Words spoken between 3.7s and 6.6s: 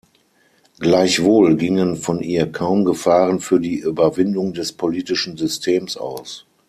„Überwindung des politischen Systems“ aus.